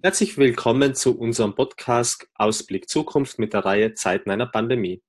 [0.00, 5.02] Herzlich willkommen zu unserem Podcast Ausblick Zukunft mit der Reihe Zeiten einer Pandemie.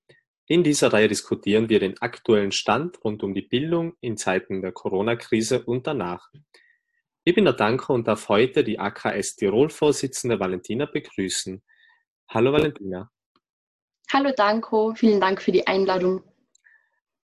[0.47, 4.71] In dieser Reihe diskutieren wir den aktuellen Stand rund um die Bildung in Zeiten der
[4.71, 6.31] Corona-Krise und danach.
[7.23, 11.61] Ich bin der Danko und darf heute die AKS Tirol-Vorsitzende Valentina begrüßen.
[12.29, 13.11] Hallo Valentina.
[14.11, 16.23] Hallo Danko, vielen Dank für die Einladung.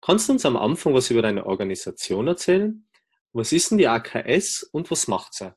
[0.00, 2.88] Kannst du uns am Anfang was über deine Organisation erzählen?
[3.32, 5.54] Was ist denn die AKS und was macht sie?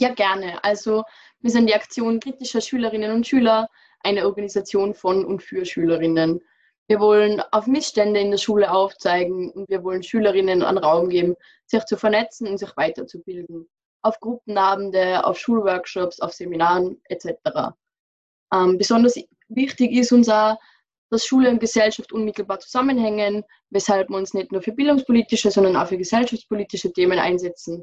[0.00, 0.62] Ja, gerne.
[0.62, 1.02] Also
[1.40, 3.68] wir sind die Aktion kritischer Schülerinnen und Schüler,
[4.04, 6.40] eine Organisation von und für Schülerinnen.
[6.86, 11.34] Wir wollen auf Missstände in der Schule aufzeigen und wir wollen Schülerinnen einen Raum geben,
[11.66, 13.68] sich zu vernetzen und sich weiterzubilden.
[14.02, 17.74] Auf Gruppenabende, auf Schulworkshops, auf Seminaren etc.
[18.54, 19.16] Ähm, besonders
[19.48, 20.56] wichtig ist uns auch,
[21.10, 25.88] dass Schule und Gesellschaft unmittelbar zusammenhängen, weshalb wir uns nicht nur für bildungspolitische, sondern auch
[25.88, 27.82] für gesellschaftspolitische Themen einsetzen.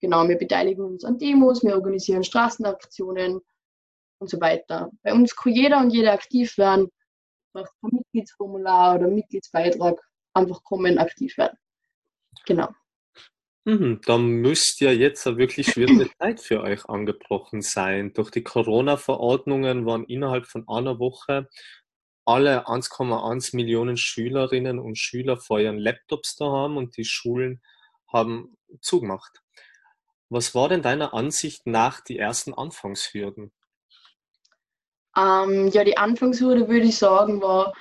[0.00, 3.40] Genau, wir beteiligen uns an Demos, wir organisieren Straßenaktionen
[4.18, 4.90] und so weiter.
[5.02, 6.88] Bei uns kann jeder und jede aktiv werden,
[7.52, 10.00] braucht ein Mitgliedsformular oder Mitgliedsbeitrag,
[10.34, 11.58] einfach kommen, aktiv werden.
[12.46, 12.68] Genau.
[13.66, 18.12] Mhm, da müsste ja jetzt eine wirklich schwierige Zeit für euch angebrochen sein.
[18.14, 21.48] Durch die Corona-Verordnungen waren innerhalb von einer Woche
[22.24, 27.60] alle 1,1 Millionen Schülerinnen und Schüler vor ihren Laptops da haben und die Schulen
[28.12, 29.39] haben zugemacht.
[30.30, 33.52] Was war denn deiner Ansicht nach die ersten Anfangshürden?
[35.16, 37.74] Ähm, ja, die Anfangshürde würde ich sagen, war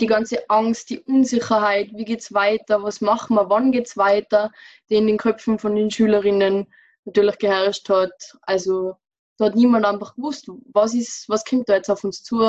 [0.00, 3.96] die ganze Angst, die Unsicherheit, wie geht es weiter, was machen wir, wann geht es
[3.96, 4.50] weiter,
[4.90, 6.66] die in den Köpfen von den Schülerinnen
[7.04, 8.36] natürlich geherrscht hat.
[8.42, 8.96] Also
[9.38, 12.40] da hat niemand einfach gewusst, was ist, was kommt da jetzt auf uns zu.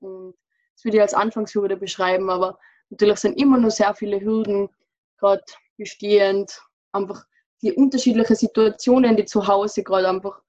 [0.00, 0.34] Und
[0.74, 2.58] das würde ich als Anfangshürde beschreiben, aber
[2.90, 4.68] natürlich sind immer noch sehr viele Hürden
[5.18, 5.44] gerade
[5.76, 6.60] bestehend,
[6.90, 7.24] einfach
[7.62, 10.40] die unterschiedlichen Situationen, die zu Hause gerade einfach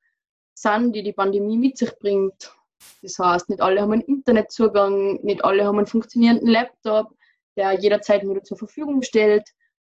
[0.53, 2.53] sind, die die Pandemie mit sich bringt.
[3.01, 7.15] Das heißt, nicht alle haben einen Internetzugang, nicht alle haben einen funktionierenden Laptop,
[7.55, 9.47] der jederzeit wieder zur Verfügung stellt.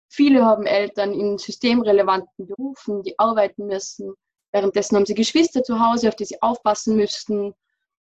[0.09, 4.13] Viele haben Eltern in systemrelevanten Berufen, die arbeiten müssen.
[4.51, 7.55] Währenddessen haben sie Geschwister zu Hause, auf die sie aufpassen müssten.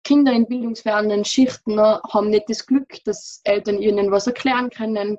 [0.03, 5.17] Kinder in bildungsfernen Schichten haben nicht das Glück, dass Eltern ihnen was erklären können.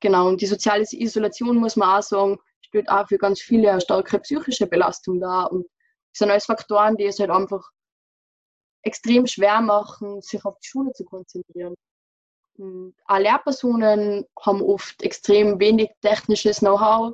[0.00, 3.80] Genau, und die soziale Isolation, muss man auch sagen, stellt auch für ganz viele eine
[3.80, 5.50] starke psychische Belastung dar.
[5.52, 5.64] Und
[6.12, 7.70] das sind alles Faktoren, die es halt einfach
[8.82, 11.74] extrem schwer machen, sich auf die Schule zu konzentrieren.
[12.58, 17.12] Und auch Lehrpersonen haben oft extrem wenig technisches Know-how,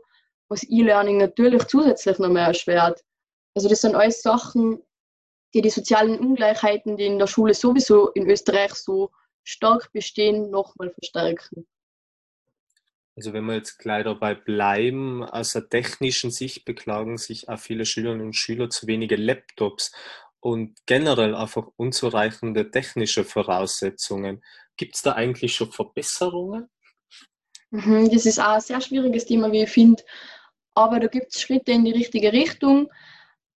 [0.49, 3.03] was E-Learning natürlich zusätzlich noch mehr erschwert.
[3.55, 4.83] Also das sind alles Sachen,
[5.55, 9.11] die die sozialen Ungleichheiten, die in der Schule sowieso in Österreich so
[9.45, 11.67] stark bestehen, nochmal verstärken.
[13.17, 17.85] Also wenn wir jetzt gleich dabei bleiben, aus der technischen Sicht beklagen sich auch viele
[17.85, 19.93] Schülerinnen und Schüler zu wenige Laptops
[20.41, 24.43] und generell einfach unzureichende technische Voraussetzungen.
[24.77, 26.71] Gibt es da eigentlich schon Verbesserungen?
[27.71, 30.03] Mhm, das ist auch ein sehr schwieriges Thema, wie ich finde.
[30.75, 32.91] Aber da gibt es Schritte in die richtige Richtung.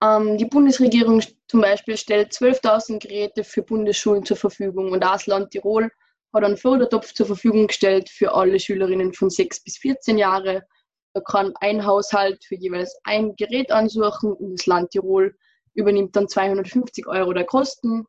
[0.03, 5.51] Ähm, die Bundesregierung zum Beispiel stellt 12.000 Geräte für Bundesschulen zur Verfügung und das Land
[5.51, 5.91] Tirol
[6.33, 10.67] hat einen Fördertopf zur Verfügung gestellt für alle Schülerinnen von 6 bis 14 Jahre.
[11.15, 15.35] Da kann ein Haushalt für jeweils ein Gerät ansuchen und das Land Tirol
[15.75, 18.07] übernimmt dann 250 Euro der Kosten.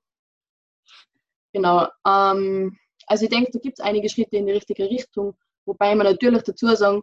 [1.53, 1.87] Genau.
[2.05, 6.07] Ähm, also ich denke, da gibt es einige Schritte in die richtige Richtung, wobei man
[6.07, 7.01] natürlich dazu sagen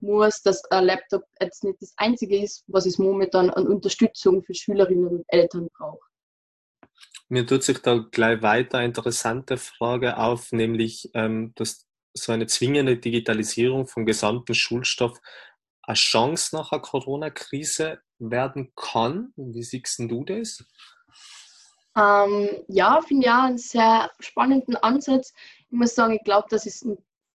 [0.00, 4.54] muss, dass ein Laptop jetzt nicht das Einzige ist, was es momentan an Unterstützung für
[4.54, 6.11] Schülerinnen und Eltern braucht.
[7.32, 12.98] Mir tut sich da gleich weiter interessante Frage auf, nämlich, ähm, dass so eine zwingende
[12.98, 15.18] Digitalisierung vom gesamten Schulstoff
[15.82, 19.32] eine Chance nach der Corona-Krise werden kann.
[19.36, 20.62] Wie siehst du das?
[21.96, 25.32] Ähm, ja, finde ich auch einen sehr spannenden Ansatz.
[25.70, 26.86] Ich muss sagen, ich glaube, dass es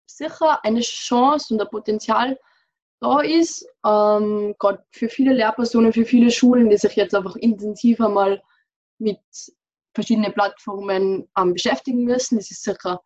[0.05, 2.39] sicher eine Chance und ein Potenzial
[3.01, 8.11] da ist, ähm, gerade für viele Lehrpersonen, für viele Schulen, die sich jetzt einfach intensiver
[8.11, 8.43] mal
[8.99, 9.21] mit
[9.97, 12.37] verschiedenen Plattformen ähm, beschäftigen müssen.
[12.37, 13.03] Das ist sicher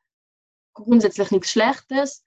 [0.75, 2.23] grundsätzlich nichts Schlechtes.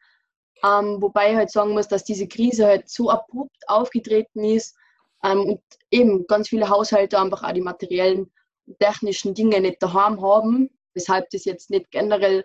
[0.63, 4.75] Ähm, wobei ich halt sagen muss, dass diese Krise halt so abrupt aufgetreten ist
[5.23, 5.61] ähm, und
[5.91, 8.31] eben ganz viele Haushalte einfach auch die materiellen
[8.65, 12.43] und technischen Dinge nicht daheim haben, weshalb das jetzt nicht generell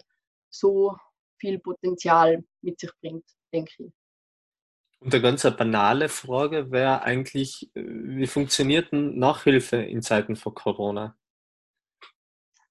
[0.50, 0.96] so
[1.40, 3.92] viel Potenzial mit sich bringt, denke ich.
[5.00, 10.54] Und eine ganz banale Frage wäre eigentlich, äh, wie funktioniert denn Nachhilfe in Zeiten von
[10.54, 11.16] Corona?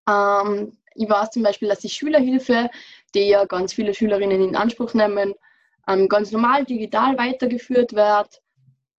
[0.07, 2.69] Ähm, ich weiß zum Beispiel, dass die Schülerhilfe,
[3.13, 5.36] die ja ganz viele Schülerinnen in Anspruch nehmen,
[5.88, 8.42] ähm, ganz normal digital weitergeführt wird.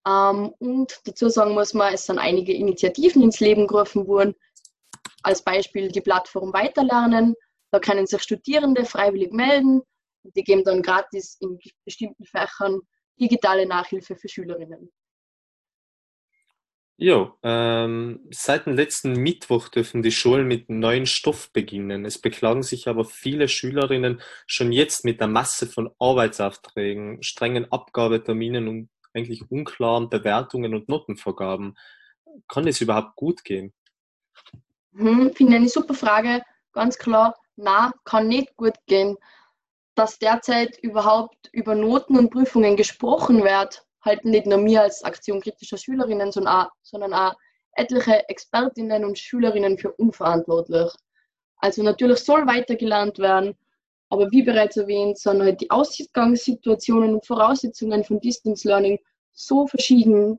[0.06, 4.34] Ähm, und dazu sagen muss man, es sind einige Initiativen ins Leben gerufen worden.
[5.22, 7.34] Als Beispiel die Plattform Weiterlernen.
[7.70, 9.82] Da können sich Studierende freiwillig melden.
[10.22, 12.80] Die geben dann gratis in bestimmten Fächern
[13.20, 14.90] digitale Nachhilfe für Schülerinnen.
[17.00, 22.04] Ja, ähm, seit dem letzten Mittwoch dürfen die Schulen mit neuen Stoff beginnen.
[22.04, 28.66] Es beklagen sich aber viele Schülerinnen schon jetzt mit der Masse von Arbeitsaufträgen, strengen Abgabeterminen
[28.66, 31.78] und eigentlich unklaren Bewertungen und Notenvergaben.
[32.48, 33.72] Kann es überhaupt gut gehen?
[34.96, 36.42] Hm, Finde eine super Frage.
[36.72, 39.16] Ganz klar, na, kann nicht gut gehen.
[39.94, 45.40] Dass derzeit überhaupt über Noten und Prüfungen gesprochen wird, halten nicht nur mir als Aktion
[45.40, 47.34] kritischer Schülerinnen, sondern auch, sondern auch
[47.72, 50.90] etliche Expertinnen und Schülerinnen für unverantwortlich.
[51.58, 53.56] Also natürlich soll weitergelernt werden,
[54.10, 58.98] aber wie bereits erwähnt, sind halt die Ausgangssituationen und Voraussetzungen von Distance Learning
[59.32, 60.38] so verschieden,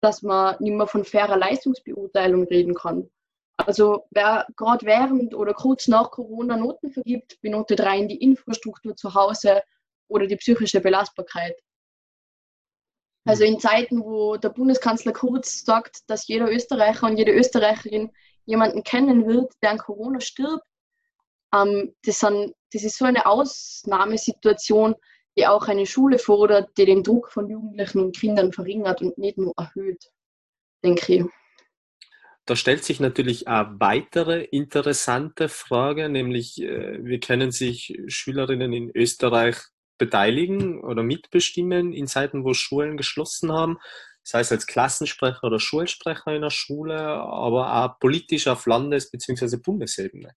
[0.00, 3.10] dass man nicht mehr von fairer Leistungsbeurteilung reden kann.
[3.56, 9.14] Also wer gerade während oder kurz nach Corona Noten vergibt, benotet rein die Infrastruktur zu
[9.14, 9.62] Hause
[10.08, 11.56] oder die psychische Belastbarkeit.
[13.30, 18.10] Also in Zeiten, wo der Bundeskanzler Kurz sagt, dass jeder Österreicher und jede Österreicherin
[18.44, 20.64] jemanden kennen wird, der an Corona stirbt,
[21.54, 24.96] ähm, das, sind, das ist so eine Ausnahmesituation,
[25.38, 29.38] die auch eine Schule fordert, die den Druck von Jugendlichen und Kindern verringert und nicht
[29.38, 30.10] nur erhöht,
[30.84, 31.24] denke ich.
[32.46, 38.90] Da stellt sich natürlich eine weitere interessante Frage, nämlich äh, wie können sich Schülerinnen in
[38.92, 39.58] Österreich
[40.00, 43.78] beteiligen oder mitbestimmen in Zeiten, wo Schulen geschlossen haben,
[44.24, 49.58] sei es als Klassensprecher oder Schulsprecher in der Schule, aber auch politisch auf Landes- bzw.
[49.58, 50.34] Bundesebene.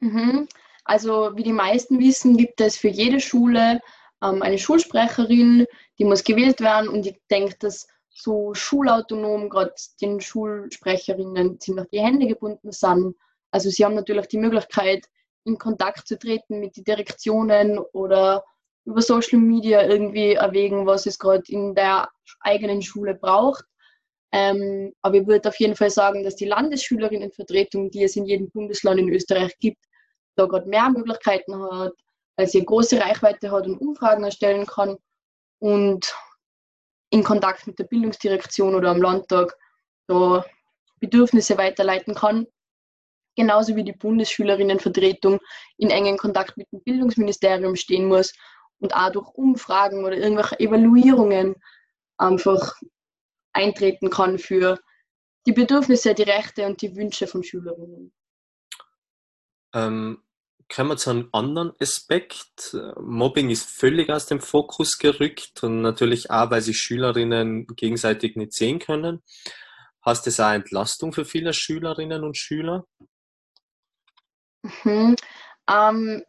[0.00, 0.48] Mhm.
[0.84, 3.80] Also wie die meisten wissen, gibt es für jede Schule
[4.22, 5.66] ähm, eine Schulsprecherin,
[5.98, 12.00] die muss gewählt werden und ich denke, dass so schulautonom gerade den Schulsprecherinnen ziemlich die
[12.00, 13.14] Hände gebunden sind.
[13.50, 15.06] Also sie haben natürlich die Möglichkeit,
[15.46, 18.44] in Kontakt zu treten mit den Direktionen oder
[18.84, 22.08] über Social Media irgendwie erwägen, was es gerade in der
[22.40, 23.64] eigenen Schule braucht.
[24.32, 28.50] Ähm, aber ich würde auf jeden Fall sagen, dass die Landesschülerinnenvertretung, die es in jedem
[28.50, 29.82] Bundesland in Österreich gibt,
[30.36, 31.94] da gerade mehr Möglichkeiten hat,
[32.36, 34.96] weil sie eine große Reichweite hat und Umfragen erstellen kann
[35.60, 36.14] und
[37.10, 39.56] in Kontakt mit der Bildungsdirektion oder am Landtag
[40.08, 40.44] da
[41.00, 42.46] Bedürfnisse weiterleiten kann
[43.36, 45.38] genauso wie die Bundesschülerinnenvertretung
[45.76, 48.32] in engen Kontakt mit dem Bildungsministerium stehen muss
[48.78, 51.54] und auch durch Umfragen oder irgendwelche Evaluierungen
[52.16, 52.74] einfach
[53.52, 54.78] eintreten kann für
[55.46, 58.12] die Bedürfnisse, die Rechte und die Wünsche von Schülerinnen.
[59.72, 60.22] Ähm,
[60.74, 62.76] kommen wir zu einem anderen Aspekt.
[63.00, 68.52] Mobbing ist völlig aus dem Fokus gerückt und natürlich auch, weil sich Schülerinnen gegenseitig nicht
[68.52, 69.22] sehen können.
[70.02, 72.86] Hast das auch Entlastung für viele Schülerinnen und Schüler?
[74.84, 75.16] Mhm.
[75.68, 76.22] Ähm,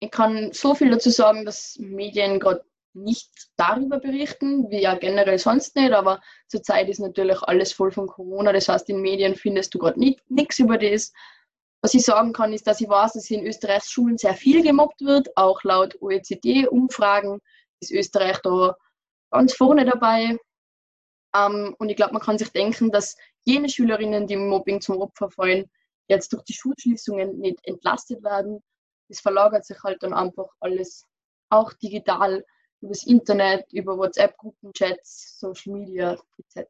[0.00, 2.64] ich kann so viel dazu sagen, dass Medien gerade
[2.94, 8.06] nicht darüber berichten, wie ja generell sonst nicht, aber zurzeit ist natürlich alles voll von
[8.06, 8.52] Corona.
[8.52, 11.12] Das heißt, in Medien findest du gerade nichts über das.
[11.82, 15.00] Was ich sagen kann, ist, dass ich weiß, dass in Österreichs Schulen sehr viel gemobbt
[15.00, 15.36] wird.
[15.36, 17.40] Auch laut OECD-Umfragen
[17.80, 18.76] ist Österreich da
[19.30, 20.36] ganz vorne dabei.
[21.34, 25.30] Ähm, und ich glaube, man kann sich denken, dass jene Schülerinnen, die Mobbing zum Opfer
[25.30, 25.70] fallen,
[26.08, 28.62] jetzt durch die Schulschließungen nicht entlastet werden.
[29.08, 31.06] Es verlagert sich halt dann einfach alles
[31.50, 32.44] auch digital
[32.80, 36.68] übers Internet, über WhatsApp-Gruppenchats, Social Media etc.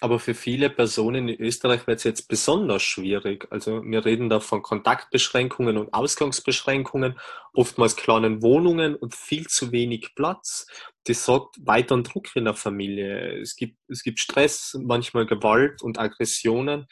[0.00, 3.46] Aber für viele Personen in Österreich wird es jetzt besonders schwierig.
[3.50, 7.18] Also wir reden da von Kontaktbeschränkungen und Ausgangsbeschränkungen,
[7.52, 10.66] oftmals kleinen Wohnungen und viel zu wenig Platz.
[11.04, 13.40] Das sorgt weiteren Druck in der Familie.
[13.40, 16.86] Es gibt, es gibt Stress, manchmal Gewalt und Aggressionen.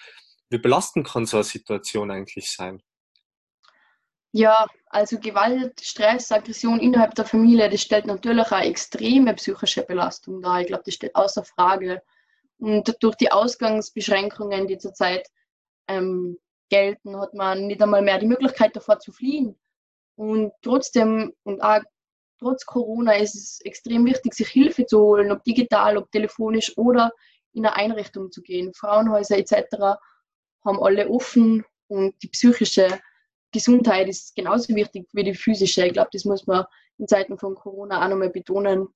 [0.53, 2.83] Wie belastend kann so eine Situation eigentlich sein?
[4.33, 10.43] Ja, also Gewalt, Stress, Aggression innerhalb der Familie, das stellt natürlich eine extreme psychische Belastung
[10.43, 10.61] dar.
[10.61, 12.03] Ich glaube, das steht außer Frage.
[12.59, 15.27] Und durch die Ausgangsbeschränkungen, die zurzeit
[15.89, 16.37] ähm,
[16.69, 19.59] gelten, hat man nicht einmal mehr die Möglichkeit davor zu fliehen.
[20.17, 21.81] Und trotzdem, und auch
[22.39, 27.11] trotz Corona ist es extrem wichtig, sich Hilfe zu holen, ob digital, ob telefonisch oder
[27.55, 29.97] in eine Einrichtung zu gehen, Frauenhäuser etc
[30.65, 33.01] haben alle offen und die psychische
[33.53, 35.87] Gesundheit ist genauso wichtig wie die physische.
[35.87, 36.65] Ich glaube, das muss man
[36.99, 38.89] in Zeiten von Corona auch nochmal betonen.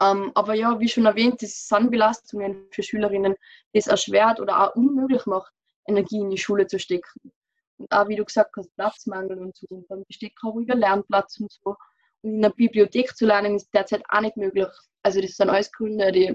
[0.00, 3.34] Ähm, aber ja, wie schon erwähnt, das sind Belastungen für Schülerinnen,
[3.74, 5.52] die es erschwert oder auch unmöglich macht,
[5.86, 7.32] Energie in die Schule zu stecken.
[7.76, 9.66] Und auch, wie du gesagt hast, Platzmangel und so.
[9.68, 11.76] Und dann besteht kein ruhiger Lernplatz und so.
[12.22, 14.68] in einer Bibliothek zu lernen ist derzeit auch nicht möglich.
[15.02, 16.34] Also das sind alles Gründe, die,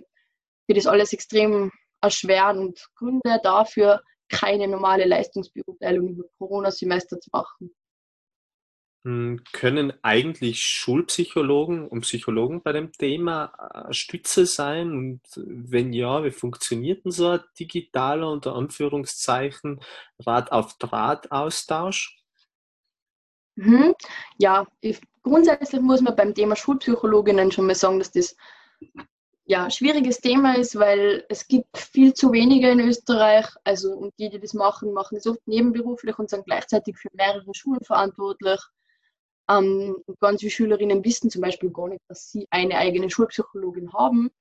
[0.68, 7.76] die das alles extrem erschweren und Gründe dafür, keine normale Leistungsbeurteilung über Corona-Semester zu machen.
[9.06, 13.54] Hm, können eigentlich Schulpsychologen und Psychologen bei dem Thema
[13.88, 14.92] äh, Stütze sein?
[14.94, 19.80] Und wenn ja, wie funktioniert denn so ein digitaler, unter Anführungszeichen,
[20.26, 22.18] Rat auf Draht Austausch?
[23.56, 23.94] Mhm.
[24.40, 28.36] Ja, ich, grundsätzlich muss man beim Thema Schulpsychologinnen schon mal sagen, dass das
[29.48, 33.46] ja, schwieriges Thema ist, weil es gibt viel zu wenige in Österreich.
[33.64, 37.54] Also und die, die das machen, machen es oft nebenberuflich und sind gleichzeitig für mehrere
[37.54, 38.60] Schulen verantwortlich.
[39.48, 44.32] Ähm, ganz viele Schülerinnen wissen zum Beispiel gar nicht, dass sie eine eigene Schulpsychologin haben.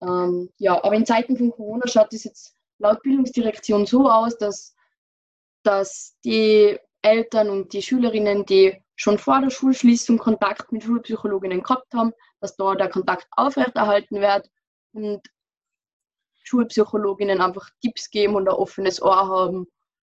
[0.00, 4.76] Ähm, ja, aber in Zeiten von Corona schaut es jetzt laut Bildungsdirektion so aus, dass,
[5.64, 11.92] dass die Eltern und die Schülerinnen, die schon vor der Schulschließung Kontakt mit Schulpsychologinnen gehabt
[11.92, 12.12] haben,
[12.42, 14.50] dass da der Kontakt aufrechterhalten wird
[14.92, 15.22] und
[16.42, 19.68] Schulpsychologinnen einfach Tipps geben und ein offenes Ohr haben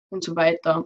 [0.09, 0.85] und so weiter.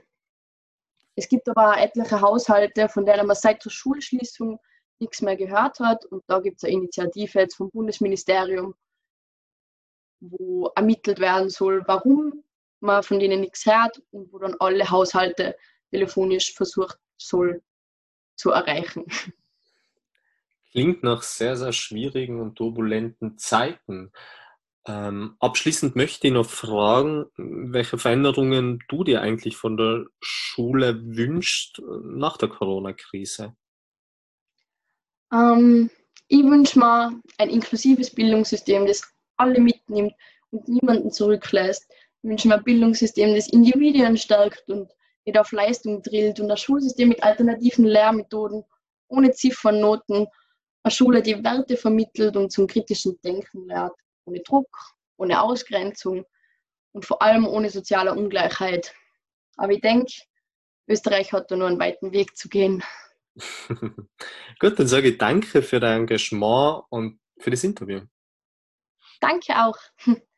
[1.15, 4.59] Es gibt aber auch etliche Haushalte, von denen man seit der Schulschließung
[4.99, 6.03] nichts mehr gehört hat.
[6.05, 8.73] Und da gibt es eine Initiative jetzt vom Bundesministerium,
[10.19, 12.43] wo ermittelt werden soll, warum
[12.79, 15.55] man von denen nichts hört und wo dann alle Haushalte
[15.91, 17.61] telefonisch versucht soll
[18.35, 19.05] zu erreichen.
[20.75, 24.11] Klingt nach sehr, sehr schwierigen und turbulenten Zeiten.
[24.85, 31.81] Ähm, abschließend möchte ich noch fragen, welche Veränderungen du dir eigentlich von der Schule wünschst
[32.03, 33.55] nach der Corona-Krise?
[35.31, 35.89] Ähm,
[36.27, 39.01] ich wünsche mir ein inklusives Bildungssystem, das
[39.37, 40.11] alle mitnimmt
[40.51, 41.89] und niemanden zurücklässt.
[42.21, 44.91] Ich wünsche mir ein Bildungssystem, das Individuen stärkt und
[45.23, 48.65] nicht auf Leistung drillt und ein Schulsystem mit alternativen Lehrmethoden,
[49.07, 50.27] ohne Ziffern, Noten,
[50.85, 54.69] eine Schule, die Werte vermittelt und zum kritischen Denken lehrt, ohne Druck,
[55.17, 56.25] ohne Ausgrenzung
[56.91, 58.93] und vor allem ohne soziale Ungleichheit.
[59.57, 60.13] Aber ich denke,
[60.87, 62.83] Österreich hat da nur einen weiten Weg zu gehen.
[64.59, 68.01] Gut, dann sage ich danke für dein Engagement und für das Interview.
[69.19, 69.77] Danke auch.